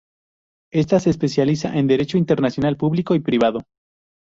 [0.73, 3.59] Ésta se especializa en Derecho Internacional público y privado.